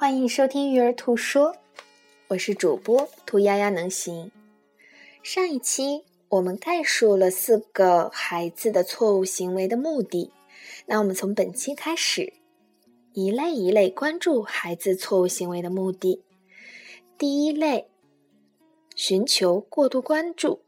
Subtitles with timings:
[0.00, 1.56] 欢迎收听育儿兔说，
[2.28, 4.30] 我是主播兔丫丫能行。
[5.24, 10.30] 上一期我们概述了四个孩子的错误行为的目的，
[10.86, 12.32] 那我们从本期开始，
[13.12, 16.22] 一类一类关注孩子错误行为的目的。
[17.18, 17.88] 第一类，
[18.94, 20.62] 寻求过度关注。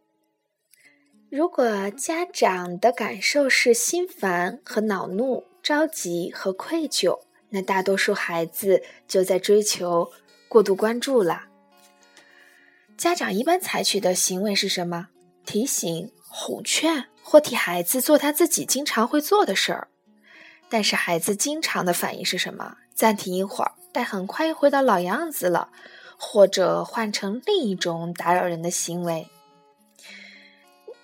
[1.28, 7.20] 如果家长的感受是心烦和恼怒、着急和愧疚。
[7.50, 10.10] 那大多数孩子就在追求
[10.48, 11.44] 过度关注了。
[12.96, 15.08] 家长一般采取的行为是什么？
[15.44, 19.88] 提醒、哄劝或替孩子做他自己经常会做的事儿。
[20.68, 22.76] 但是孩子经常的反应是什么？
[22.94, 25.72] 暂停一会儿，但很快又回到老样子了，
[26.16, 29.28] 或者换成另一种打扰人的行为。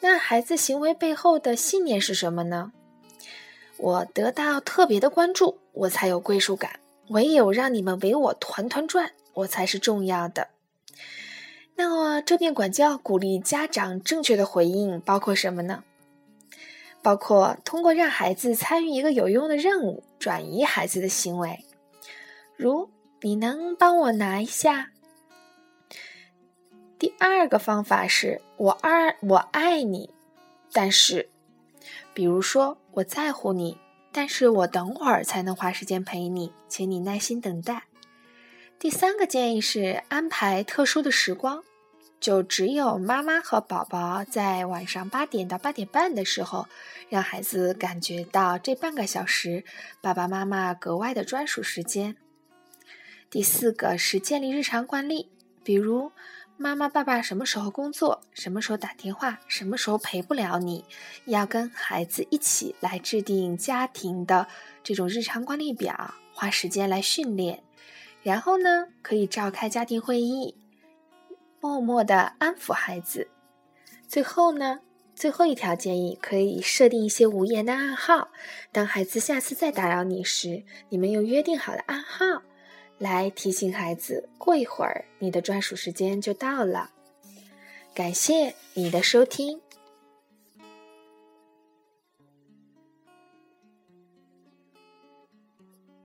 [0.01, 2.73] 那孩子行为背后的信念是什么呢？
[3.79, 5.59] 我得到特别的关注。
[5.73, 10.49] 我才有归属感，唯有让你们围我团团转，我才是重要的。
[11.75, 15.85] 那么，这面管教鼓励家长正确的回应，包括什么呢？
[17.03, 21.65] 包括通过让孩子参与一个有用的任务，转移孩子的行为。
[22.57, 22.89] 如，
[23.21, 24.91] 你能帮我拿一下？
[26.99, 30.09] 第二个方法是我爱我爱你，
[30.73, 31.29] 但是，
[32.15, 33.79] 比如说我在乎你。
[34.13, 37.83] 但是我等会儿才能花时间陪你，请你耐心等待。
[38.79, 41.63] 第三个建议是安排特殊的时光，
[42.19, 46.67] 就只有妈妈和宝宝在晚上八点到八点半的时候，
[47.11, 49.65] 让孩子感觉到这半个小时
[50.01, 52.17] 爸爸妈妈格外的专属时间。
[53.29, 55.31] 第四个是建立日常惯例，
[55.63, 56.11] 比如。
[56.59, 58.23] 妈妈、爸爸什么时候工作？
[58.33, 59.39] 什么时候打电话？
[59.47, 60.85] 什么时候陪不了你？
[61.27, 64.47] 要跟孩子一起来制定家庭的
[64.83, 67.63] 这种日常管理表，花时间来训练。
[68.23, 70.57] 然后呢，可以召开家庭会议，
[71.61, 73.29] 默默的安抚孩子。
[74.09, 74.81] 最后呢，
[75.15, 78.29] 最后一条建议，可以设定一些无言的暗号。
[78.73, 82.43] 当孩子下次再打扰你时，你们用约定好的暗号。
[82.99, 86.91] 来提醒孩子，过一会儿你的专属时间就到了。
[87.95, 89.61] 感谢你的收听。